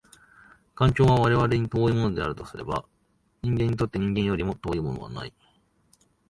[0.73, 2.85] 環境は我々に遠いものであるとすれば、
[3.43, 5.33] 人間にとって人間よりも遠いものはない。